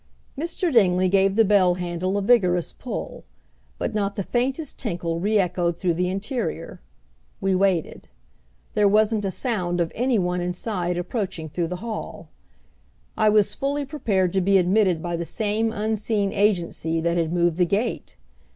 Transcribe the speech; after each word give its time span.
Mr. 0.35 0.73
Dingley 0.73 1.07
gave 1.07 1.35
the 1.35 1.45
bell 1.45 1.75
handle 1.75 2.17
a 2.17 2.23
vigorous 2.23 2.73
pull, 2.73 3.23
but 3.77 3.93
not 3.93 4.15
the 4.15 4.23
faintest 4.23 4.79
tinkle 4.79 5.21
reëchoed 5.21 5.75
through 5.77 5.93
the 5.93 6.09
interior. 6.09 6.81
We 7.39 7.53
waited. 7.53 8.07
There 8.73 8.87
wasn't 8.87 9.25
a 9.25 9.29
sound 9.29 9.79
of 9.79 9.91
any 9.93 10.17
one 10.17 10.41
inside 10.41 10.97
approaching 10.97 11.49
through 11.49 11.67
the 11.67 11.75
hall. 11.85 12.29
I 13.15 13.29
was 13.29 13.53
fully 13.53 13.85
prepared 13.85 14.33
to 14.33 14.41
be 14.41 14.57
admitted 14.57 15.03
by 15.03 15.17
the 15.17 15.23
same 15.23 15.71
unseen 15.71 16.33
agency 16.33 16.99
that 16.99 17.17
had 17.17 17.31
moved 17.31 17.57
the 17.57 17.65
gate. 17.67 18.15